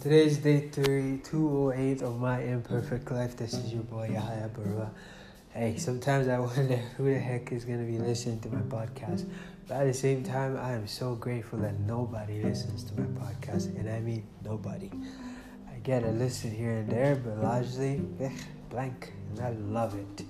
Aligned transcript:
Today's 0.00 0.38
day 0.38 0.68
three, 0.68 1.18
208 1.24 2.02
of 2.02 2.20
my 2.20 2.40
imperfect 2.40 3.10
life. 3.10 3.36
This 3.36 3.54
is 3.54 3.72
your 3.72 3.82
boy 3.82 4.08
Yahya 4.12 4.48
Barua. 4.56 4.90
Hey, 5.50 5.76
sometimes 5.76 6.28
I 6.28 6.38
wonder 6.38 6.76
who 6.96 7.12
the 7.12 7.18
heck 7.18 7.50
is 7.50 7.64
going 7.64 7.84
to 7.84 7.92
be 7.92 7.98
listening 7.98 8.38
to 8.42 8.48
my 8.48 8.60
podcast. 8.60 9.28
But 9.66 9.78
at 9.78 9.86
the 9.88 9.92
same 9.92 10.22
time, 10.22 10.56
I 10.56 10.70
am 10.74 10.86
so 10.86 11.16
grateful 11.16 11.58
that 11.58 11.80
nobody 11.80 12.44
listens 12.44 12.84
to 12.84 13.00
my 13.00 13.06
podcast. 13.20 13.76
And 13.76 13.90
I 13.90 13.98
mean 13.98 14.24
nobody. 14.44 14.88
I 15.68 15.80
get 15.80 16.04
a 16.04 16.10
listen 16.12 16.52
here 16.52 16.74
and 16.74 16.88
there, 16.88 17.16
but 17.16 17.42
largely, 17.42 18.00
eh, 18.20 18.30
blank. 18.70 19.12
And 19.30 19.40
I 19.40 19.50
love 19.50 19.96
it. 19.96 20.24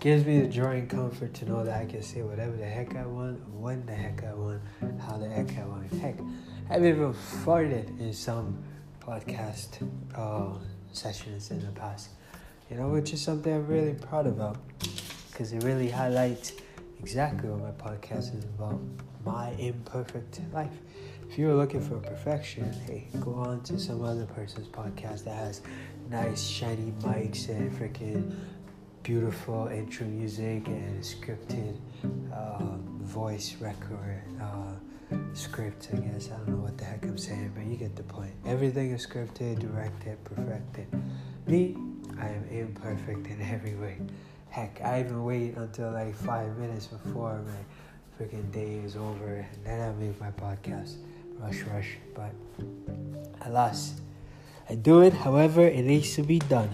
Gives 0.00 0.24
me 0.24 0.40
the 0.40 0.48
joy 0.48 0.78
and 0.78 0.88
comfort 0.88 1.34
to 1.34 1.44
know 1.44 1.62
that 1.62 1.78
I 1.78 1.84
can 1.84 2.00
say 2.00 2.22
whatever 2.22 2.56
the 2.56 2.64
heck 2.64 2.96
I 2.96 3.04
want, 3.04 3.46
when 3.50 3.84
the 3.84 3.94
heck 3.94 4.24
I 4.24 4.32
want, 4.32 4.62
how 5.06 5.18
the 5.18 5.28
heck 5.28 5.58
I 5.58 5.66
want. 5.66 5.92
Heck, 5.92 6.16
I've 6.70 6.86
even 6.86 7.12
farted 7.12 8.00
in 8.00 8.14
some 8.14 8.64
podcast 9.06 9.86
uh, 10.14 10.58
sessions 10.92 11.50
in 11.50 11.60
the 11.60 11.72
past, 11.72 12.10
you 12.70 12.76
know, 12.76 12.88
which 12.88 13.12
is 13.12 13.20
something 13.20 13.52
I'm 13.52 13.66
really 13.66 13.94
proud 13.94 14.26
about 14.26 14.56
because 15.30 15.52
it 15.52 15.62
really 15.62 15.90
highlights 15.90 16.52
exactly 16.98 17.50
what 17.50 17.60
my 17.60 17.90
podcast 17.90 18.36
is 18.36 18.44
about 18.44 18.80
my 19.24 19.50
imperfect 19.58 20.40
life. 20.52 20.72
If 21.28 21.38
you're 21.38 21.54
looking 21.54 21.80
for 21.80 21.98
perfection, 21.98 22.72
hey, 22.86 23.08
go 23.20 23.34
on 23.34 23.62
to 23.64 23.78
some 23.78 24.04
other 24.04 24.26
person's 24.26 24.68
podcast 24.68 25.24
that 25.24 25.34
has 25.34 25.62
nice, 26.10 26.46
shiny 26.46 26.92
mics 27.00 27.48
and 27.48 27.72
freaking 27.72 28.34
beautiful 29.02 29.66
intro 29.68 30.06
music 30.06 30.66
and 30.68 31.02
scripted 31.02 31.76
uh, 32.32 32.76
voice 33.02 33.56
record. 33.60 34.22
Uh, 34.40 34.72
script, 35.34 35.88
I 35.92 35.96
guess. 35.96 36.30
I 36.30 36.36
don't 36.36 36.48
know 36.48 36.56
what 36.56 36.78
the 36.78 36.84
heck 36.84 37.04
I'm 37.04 37.18
saying, 37.18 37.52
but 37.54 37.64
you 37.64 37.76
get 37.76 37.96
the 37.96 38.02
point. 38.02 38.32
Everything 38.46 38.92
is 38.92 39.06
scripted, 39.06 39.58
directed, 39.60 40.22
perfected. 40.24 40.86
Me, 41.46 41.76
I 42.20 42.28
am 42.28 42.46
imperfect 42.50 43.26
in 43.26 43.40
every 43.42 43.74
way. 43.74 43.98
Heck, 44.50 44.80
I 44.82 45.00
even 45.00 45.24
wait 45.24 45.56
until 45.56 45.90
like 45.90 46.14
five 46.14 46.56
minutes 46.58 46.86
before 46.86 47.42
my 47.44 48.24
freaking 48.24 48.50
day 48.52 48.76
is 48.84 48.96
over, 48.96 49.46
and 49.52 49.64
then 49.64 49.80
I 49.80 49.92
make 50.00 50.20
my 50.20 50.30
podcast. 50.30 50.96
Rush, 51.38 51.62
rush. 51.62 51.96
But 52.14 52.32
alas, 53.42 54.00
I 54.70 54.76
do 54.76 55.02
it 55.02 55.12
however 55.12 55.66
it 55.66 55.84
needs 55.84 56.14
to 56.14 56.22
be 56.22 56.38
done. 56.38 56.70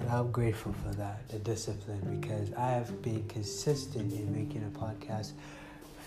And 0.00 0.10
I'm 0.10 0.32
grateful 0.32 0.72
for 0.72 0.94
that, 0.94 1.28
the 1.28 1.38
discipline, 1.38 2.18
because 2.20 2.52
I 2.54 2.70
have 2.70 3.02
been 3.02 3.24
consistent 3.28 4.12
in 4.12 4.32
making 4.34 4.64
a 4.64 4.78
podcast 4.78 5.32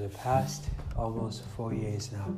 the 0.00 0.08
past 0.10 0.64
almost 0.96 1.44
four 1.56 1.74
years 1.74 2.12
now. 2.12 2.34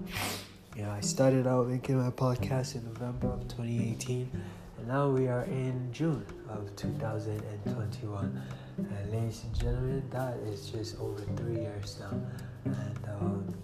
You 0.76 0.82
know, 0.82 0.90
I 0.90 1.00
started 1.00 1.46
out 1.46 1.66
making 1.68 1.98
my 1.98 2.10
podcast 2.10 2.74
in 2.74 2.84
November 2.84 3.28
of 3.28 3.40
2018, 3.48 4.30
and 4.78 4.88
now 4.88 5.08
we 5.10 5.28
are 5.28 5.44
in 5.44 5.92
June 5.92 6.24
of 6.48 6.74
2021. 6.76 8.42
And 8.78 9.12
ladies 9.12 9.42
and 9.44 9.54
gentlemen, 9.54 10.02
that 10.10 10.36
is 10.46 10.70
just 10.70 10.98
over 11.00 11.20
three 11.36 11.60
years 11.60 11.98
now. 12.00 12.20
And 12.64 12.98
um, 13.08 13.54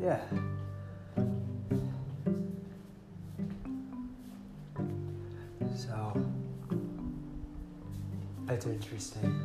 yeah. 0.00 0.20
So 5.76 6.22
that's 8.46 8.66
interesting. 8.66 9.40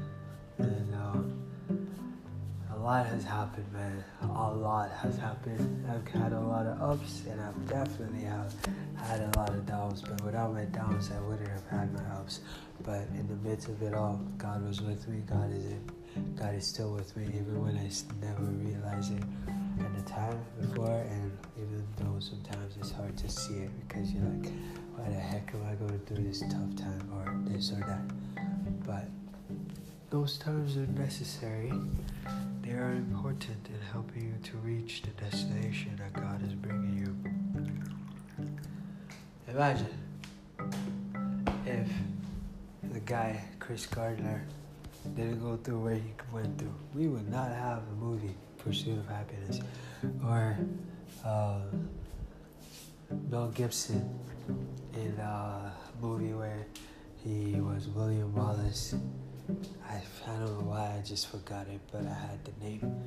Lot 2.86 3.08
has 3.08 3.24
happened, 3.24 3.66
man. 3.74 4.04
A 4.22 4.52
lot 4.52 4.92
has 4.92 5.18
happened. 5.18 5.88
I've 5.90 6.08
had 6.08 6.34
a 6.34 6.40
lot 6.40 6.68
of 6.68 6.80
ups, 6.80 7.24
and 7.28 7.42
I've 7.42 7.68
definitely 7.68 8.22
have 8.26 8.54
had 8.96 9.22
a 9.22 9.40
lot 9.40 9.50
of 9.50 9.66
downs. 9.66 10.04
But 10.04 10.24
without 10.24 10.54
my 10.54 10.66
downs, 10.66 11.10
I 11.12 11.20
wouldn't 11.22 11.50
have 11.50 11.68
had 11.68 11.92
my 11.92 12.04
ups. 12.16 12.42
But 12.84 13.08
in 13.18 13.28
the 13.28 13.38
midst 13.38 13.70
of 13.70 13.82
it 13.82 13.96
all, 13.96 14.22
God 14.38 14.64
was 14.68 14.84
with 14.84 15.08
me. 15.08 15.24
God 15.28 15.52
is 15.52 15.66
in. 15.66 15.82
God 16.36 16.54
is 16.54 16.68
still 16.68 16.94
with 16.94 17.18
me, 17.18 17.26
even 17.30 17.60
when 17.60 17.76
I 17.76 17.90
never 18.24 18.44
realized 18.44 19.14
it 19.14 19.24
at 19.84 19.96
the 19.96 20.08
time 20.08 20.38
before. 20.62 21.02
And 21.10 21.36
even 21.58 21.84
though 21.98 22.20
sometimes 22.20 22.78
it's 22.78 22.92
hard 22.92 23.18
to 23.18 23.28
see 23.28 23.62
it 23.62 23.72
because 23.88 24.14
you're 24.14 24.26
like, 24.26 24.54
why 24.96 25.10
the 25.10 25.16
heck 25.16 25.52
am 25.56 25.66
I 25.68 25.74
going 25.74 26.00
through 26.06 26.24
this 26.24 26.42
tough 26.42 26.76
time 26.76 27.10
or 27.16 27.52
this 27.52 27.72
or 27.72 27.80
that? 27.88 28.06
But 28.86 29.10
those 30.16 30.38
times 30.38 30.78
are 30.78 30.88
necessary. 30.98 31.74
They 32.62 32.72
are 32.72 32.94
important 32.94 33.68
in 33.68 33.82
helping 33.92 34.22
you 34.24 34.50
to 34.50 34.58
reach 34.60 35.02
the 35.02 35.10
destination 35.22 35.92
that 35.98 36.14
God 36.14 36.42
is 36.42 36.54
bringing 36.54 36.98
you. 37.00 38.48
Imagine 39.50 39.94
if 41.66 41.90
the 42.94 43.02
guy, 43.02 43.44
Chris 43.60 43.86
Gardner, 43.88 44.48
didn't 45.18 45.42
go 45.42 45.58
through 45.58 45.80
what 45.80 45.96
he 45.96 46.14
went 46.32 46.58
through. 46.60 46.74
We 46.94 47.10
would 47.10 47.30
not 47.30 47.50
have 47.50 47.80
a 47.80 47.96
movie, 48.00 48.36
Pursuit 48.58 48.98
of 48.98 49.10
Happiness, 49.10 49.60
or 50.24 50.58
uh, 51.26 51.60
Mel 53.30 53.50
Gibson 53.50 54.18
in 54.94 55.20
a 55.20 55.74
movie 56.02 56.32
where 56.32 56.66
he 57.22 57.60
was 57.60 57.90
William 57.90 58.34
Wallace 58.34 58.96
I, 59.88 60.02
I 60.28 60.38
don't 60.40 60.60
know 60.60 60.66
why 60.66 60.96
I 60.98 61.02
just 61.06 61.28
forgot 61.30 61.68
it, 61.68 61.80
but 61.92 62.06
I 62.06 62.14
had 62.14 62.44
the 62.44 62.52
name. 62.64 63.04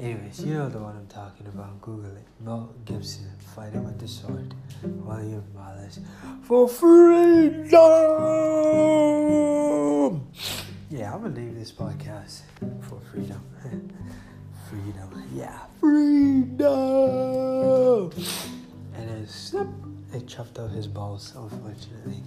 Anyways, 0.00 0.44
you 0.44 0.54
know 0.54 0.68
the 0.68 0.78
one 0.78 0.96
I'm 0.96 1.06
talking 1.06 1.46
about. 1.46 1.80
Google 1.82 2.16
it. 2.16 2.26
Mel 2.40 2.74
Gibson 2.84 3.30
fighting 3.54 3.84
with 3.84 3.98
the 3.98 4.08
sword. 4.08 4.54
William 4.82 5.44
Wallace 5.54 6.00
for 6.42 6.68
freedom. 6.68 7.72
Yeah, 10.90 11.14
I'm 11.14 11.22
gonna 11.22 11.34
name 11.34 11.54
this 11.58 11.72
podcast 11.72 12.42
for 12.80 13.00
freedom. 13.10 13.42
freedom. 14.68 15.28
Yeah, 15.34 15.58
freedom. 15.80 16.70
And 18.94 19.08
then 19.08 19.26
snap, 19.26 19.66
it 20.12 20.26
chopped 20.26 20.58
off 20.58 20.70
his 20.70 20.86
balls, 20.86 21.32
unfortunately, 21.36 22.22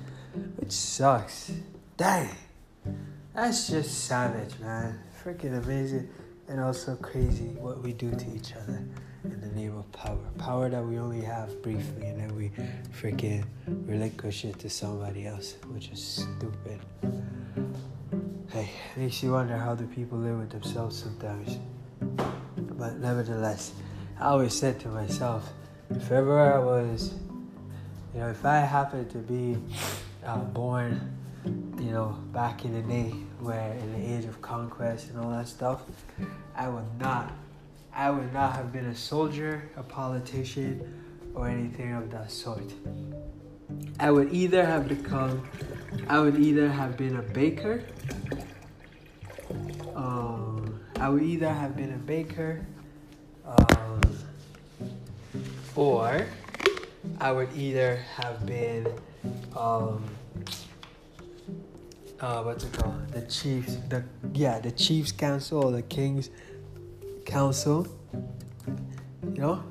which 0.58 0.72
sucks. 0.72 1.52
Dang. 1.98 2.30
That's 3.36 3.68
just 3.68 4.06
savage, 4.06 4.58
man. 4.60 4.98
Freaking 5.22 5.62
amazing 5.62 6.08
and 6.48 6.62
also 6.62 6.96
crazy 6.96 7.50
what 7.60 7.84
we 7.84 7.92
do 7.92 8.10
to 8.10 8.34
each 8.34 8.54
other 8.54 8.82
in 9.26 9.42
the 9.42 9.48
name 9.48 9.76
of 9.78 9.92
power. 9.92 10.18
Power 10.38 10.70
that 10.70 10.82
we 10.82 10.98
only 10.98 11.20
have 11.20 11.62
briefly 11.62 12.06
and 12.06 12.22
then 12.22 12.34
we 12.34 12.52
freaking 12.98 13.44
relinquish 13.68 14.46
it 14.46 14.58
to 14.60 14.70
somebody 14.70 15.28
else, 15.28 15.58
which 15.74 15.90
is 15.90 16.02
stupid. 16.02 16.80
Hey, 18.52 18.70
makes 18.96 19.22
you 19.22 19.34
wonder 19.34 19.58
how 19.58 19.76
do 19.76 19.86
people 19.88 20.18
live 20.18 20.38
with 20.38 20.52
themselves 20.52 20.98
sometimes. 20.98 21.58
But 22.56 23.00
nevertheless, 23.00 23.74
I 24.18 24.28
always 24.28 24.54
said 24.54 24.80
to 24.80 24.88
myself, 24.88 25.52
if 25.90 26.10
ever 26.10 26.40
I 26.54 26.58
was, 26.60 27.16
you 28.14 28.22
know, 28.22 28.30
if 28.30 28.46
I 28.46 28.60
happened 28.60 29.10
to 29.10 29.18
be 29.18 29.58
uh, 30.26 30.38
born 30.38 31.15
you 31.46 31.92
know, 31.92 32.18
back 32.32 32.66
in 32.66 32.74
the 32.74 32.82
day 32.82 33.10
where 33.40 33.74
in 33.74 33.94
the 33.94 34.16
age 34.16 34.26
of 34.26 34.42
conquest 34.42 35.10
and 35.10 35.20
all 35.20 35.30
that 35.30 35.48
stuff, 35.48 35.82
I 36.56 36.68
would 36.68 37.00
not, 37.00 37.32
I 37.94 38.10
would 38.10 38.34
not 38.34 38.56
have 38.56 38.74
been 38.74 38.86
a 38.86 38.96
soldier, 38.96 39.70
a 39.78 39.84
politician, 39.84 41.04
or 41.36 41.48
anything 41.48 41.94
of 41.94 42.10
that 42.12 42.32
sort. 42.32 42.74
I 44.00 44.12
would 44.12 44.34
either 44.34 44.66
have 44.66 44.88
become, 44.88 45.48
I 46.08 46.20
would 46.20 46.40
either 46.40 46.70
have 46.70 46.98
been 46.98 47.18
a 47.18 47.22
baker, 47.22 47.84
um, 49.96 50.80
I 51.00 51.10
would 51.10 51.24
either 51.24 51.50
have 51.50 51.76
been 51.76 51.94
a 51.94 51.98
baker, 51.98 52.66
um, 53.46 54.02
or 55.76 56.26
I 57.20 57.32
would 57.32 57.50
either 57.56 57.98
have 58.16 58.46
been, 58.46 58.88
um, 59.56 60.04
uh, 62.26 62.42
what's 62.42 62.64
it 62.64 62.74
called? 62.74 63.08
The 63.10 63.22
Chiefs, 63.22 63.76
the 63.88 64.04
yeah, 64.34 64.60
the 64.60 64.72
Chiefs 64.72 65.12
Council 65.12 65.64
or 65.64 65.72
the 65.72 65.84
King's 65.84 66.32
Council. 67.26 67.88
You 69.34 69.42
know, 69.42 69.64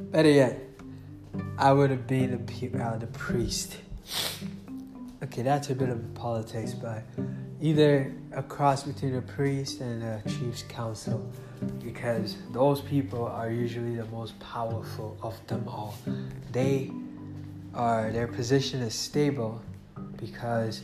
better 0.00 0.30
yet, 0.30 0.58
I 1.56 1.72
would 1.72 1.90
have 1.90 2.06
been 2.06 2.44
the 2.44 2.82
uh, 2.82 2.96
the 2.98 3.06
priest. 3.06 3.76
Okay, 5.22 5.42
that's 5.42 5.70
a 5.70 5.74
bit 5.74 5.88
of 5.88 6.14
politics, 6.14 6.74
but 6.74 7.04
either 7.60 8.12
a 8.32 8.42
cross 8.42 8.82
between 8.82 9.14
a 9.14 9.22
priest 9.22 9.80
and 9.80 10.02
a 10.02 10.22
chief's 10.28 10.62
council, 10.62 11.30
because 11.82 12.36
those 12.52 12.80
people 12.80 13.24
are 13.26 13.50
usually 13.50 13.94
the 13.94 14.04
most 14.06 14.38
powerful 14.40 15.16
of 15.22 15.34
them 15.46 15.66
all. 15.68 15.94
They 16.50 16.90
are 17.74 18.10
their 18.10 18.26
position 18.26 18.82
is 18.82 18.94
stable 18.94 19.62
because 20.16 20.82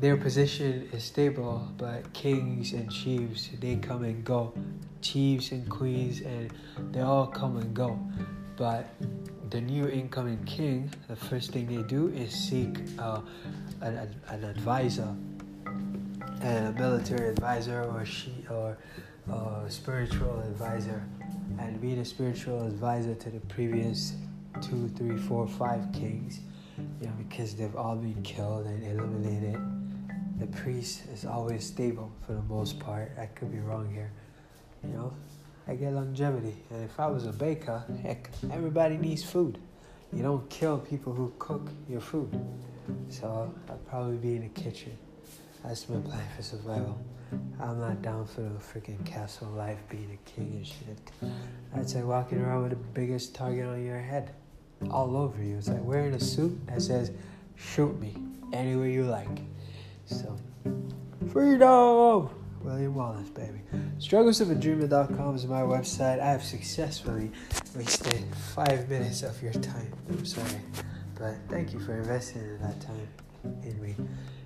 their 0.00 0.16
position 0.16 0.88
is 0.92 1.02
stable, 1.02 1.68
but 1.76 2.12
kings 2.12 2.72
and 2.72 2.90
chiefs 2.90 3.50
they 3.60 3.76
come 3.76 4.04
and 4.04 4.24
go. 4.24 4.54
Chiefs 5.02 5.50
and 5.50 5.68
queens 5.68 6.20
and 6.20 6.52
they 6.92 7.00
all 7.00 7.26
come 7.26 7.56
and 7.56 7.74
go. 7.74 7.98
But 8.56 8.88
the 9.50 9.60
new 9.60 9.88
incoming 9.88 10.44
king, 10.44 10.90
the 11.08 11.16
first 11.16 11.52
thing 11.52 11.66
they 11.66 11.82
do 11.82 12.08
is 12.08 12.32
seek 12.32 12.78
uh, 12.98 13.20
an, 13.80 14.14
an 14.28 14.44
advisor, 14.44 15.14
a 16.42 16.72
military 16.78 17.30
advisor 17.30 17.82
or 17.84 18.04
she 18.04 18.44
or 18.50 18.78
a 19.28 19.70
spiritual 19.70 20.40
advisor, 20.40 21.02
and 21.58 21.80
be 21.80 21.94
the 21.96 22.04
spiritual 22.04 22.66
advisor 22.66 23.14
to 23.16 23.30
the 23.30 23.40
previous 23.40 24.14
two, 24.60 24.88
three, 24.96 25.16
four, 25.16 25.46
five 25.48 25.92
kings, 25.92 26.40
you 27.00 27.06
know, 27.06 27.12
because 27.28 27.54
they've 27.56 27.76
all 27.76 27.96
been 27.96 28.22
killed 28.22 28.66
and 28.66 28.84
eliminated. 28.84 29.77
The 30.38 30.46
priest 30.46 31.02
is 31.12 31.24
always 31.24 31.66
stable 31.66 32.12
for 32.24 32.32
the 32.32 32.42
most 32.42 32.78
part. 32.78 33.10
I 33.18 33.26
could 33.26 33.50
be 33.50 33.58
wrong 33.58 33.92
here, 33.92 34.12
you 34.84 34.90
know. 34.90 35.12
I 35.66 35.74
get 35.74 35.92
longevity. 35.92 36.54
And 36.70 36.84
if 36.84 36.98
I 37.00 37.08
was 37.08 37.26
a 37.26 37.32
baker, 37.32 37.82
heck, 38.02 38.30
everybody 38.52 38.96
needs 38.96 39.24
food. 39.24 39.58
You 40.12 40.22
don't 40.22 40.48
kill 40.48 40.78
people 40.78 41.12
who 41.12 41.32
cook 41.38 41.70
your 41.88 42.00
food. 42.00 42.30
So 43.08 43.52
I'd 43.68 43.86
probably 43.88 44.16
be 44.16 44.36
in 44.36 44.42
the 44.42 44.60
kitchen. 44.60 44.96
That's 45.64 45.88
my 45.88 46.00
plan 46.00 46.24
for 46.36 46.42
survival. 46.42 46.98
I'm 47.60 47.80
not 47.80 48.00
down 48.00 48.26
for 48.26 48.42
the 48.42 48.50
freaking 48.60 49.04
castle 49.04 49.48
life 49.48 49.78
being 49.90 50.16
a 50.16 50.30
king 50.30 50.52
and 50.54 50.66
shit. 50.66 51.10
That's 51.74 51.94
like 51.94 52.04
walking 52.04 52.40
around 52.40 52.62
with 52.62 52.70
the 52.70 52.76
biggest 52.76 53.34
target 53.34 53.66
on 53.66 53.84
your 53.84 53.98
head. 53.98 54.30
All 54.90 55.16
over 55.16 55.42
you. 55.42 55.56
It's 55.58 55.68
like 55.68 55.82
wearing 55.82 56.14
a 56.14 56.20
suit 56.20 56.56
that 56.68 56.80
says, 56.80 57.10
shoot 57.56 57.98
me 58.00 58.16
anywhere 58.52 58.88
you 58.88 59.04
like. 59.04 59.42
So, 60.08 60.34
freedom! 61.30 62.30
William 62.62 62.94
Wallace, 62.94 63.28
baby. 63.28 63.60
Strugglesofadreamer.com 63.98 65.36
is 65.36 65.46
my 65.46 65.60
website. 65.60 66.18
I 66.18 66.30
have 66.30 66.42
successfully 66.42 67.30
wasted 67.76 68.24
five 68.54 68.88
minutes 68.88 69.22
of 69.22 69.40
your 69.42 69.52
time. 69.52 69.92
I'm 70.08 70.24
sorry. 70.24 70.60
But 71.14 71.36
thank 71.48 71.74
you 71.74 71.80
for 71.80 71.94
investing 71.94 72.40
in 72.42 72.58
that 72.62 72.80
time 72.80 73.08
in 73.62 73.80
me, 73.82 73.94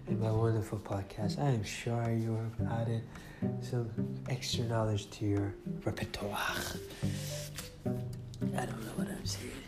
in 0.08 0.20
my 0.20 0.32
wonderful 0.32 0.78
podcast. 0.78 1.38
I 1.38 1.50
am 1.50 1.62
sure 1.62 2.10
you 2.10 2.34
have 2.58 2.80
added 2.80 3.02
some 3.60 3.88
extra 4.28 4.64
knowledge 4.64 5.10
to 5.10 5.26
your 5.26 5.54
repertoire. 5.84 6.56
I 7.86 8.66
don't 8.66 8.84
know 8.84 8.92
what 8.96 9.08
I'm 9.08 9.24
saying. 9.24 9.61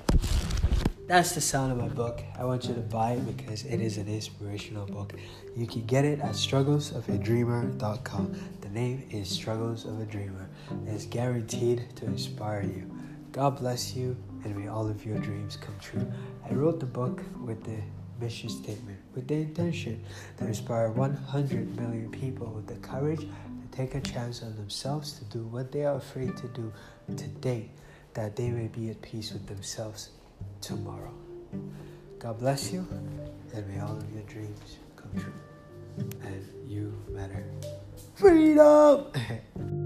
That's 1.06 1.34
the 1.34 1.42
sound 1.42 1.70
of 1.70 1.76
my 1.76 1.88
book. 1.88 2.22
I 2.38 2.44
want 2.44 2.64
you 2.64 2.72
to 2.72 2.80
buy 2.80 3.12
it 3.12 3.36
because 3.36 3.66
it 3.66 3.82
is 3.82 3.98
an 3.98 4.08
inspirational 4.08 4.86
book. 4.86 5.12
You 5.54 5.66
can 5.66 5.84
get 5.84 6.06
it 6.06 6.18
at 6.20 6.30
strugglesofadreamer.com. 6.30 8.34
The 8.62 8.68
name 8.70 9.06
is 9.10 9.28
Struggles 9.28 9.84
of 9.84 10.00
a 10.00 10.06
Dreamer. 10.06 10.48
It's 10.86 11.04
guaranteed 11.04 11.84
to 11.96 12.06
inspire 12.06 12.62
you. 12.62 12.90
God 13.32 13.58
bless 13.58 13.94
you 13.94 14.16
and 14.44 14.56
may 14.56 14.68
all 14.68 14.88
of 14.88 15.04
your 15.04 15.18
dreams 15.18 15.58
come 15.58 15.74
true. 15.78 16.10
I 16.48 16.54
wrote 16.54 16.80
the 16.80 16.86
book 16.86 17.20
with 17.44 17.62
the 17.64 17.82
mission 18.18 18.48
statement, 18.48 18.98
with 19.14 19.28
the 19.28 19.34
intention 19.34 20.02
to 20.38 20.46
inspire 20.46 20.88
100 20.88 21.78
million 21.78 22.10
people 22.12 22.46
with 22.46 22.66
the 22.66 22.76
courage 22.76 23.20
to 23.20 23.26
take 23.72 23.94
a 23.94 24.00
chance 24.00 24.42
on 24.42 24.56
themselves 24.56 25.12
to 25.18 25.24
do 25.24 25.44
what 25.48 25.70
they 25.70 25.84
are 25.84 25.96
afraid 25.96 26.34
to 26.38 26.48
do 26.48 26.72
today, 27.14 27.68
that 28.14 28.36
they 28.36 28.48
may 28.48 28.68
be 28.68 28.88
at 28.88 29.02
peace 29.02 29.34
with 29.34 29.46
themselves 29.46 30.08
tomorrow. 30.64 31.12
God 32.18 32.38
bless 32.38 32.72
you, 32.72 32.86
and 33.52 33.68
may 33.68 33.80
all 33.80 33.98
of 33.98 34.10
your 34.14 34.22
dreams 34.22 34.78
come 34.96 35.10
true. 35.12 35.32
And 35.98 36.48
you 36.66 36.94
matter. 37.10 37.44
Freedom! 38.14 39.04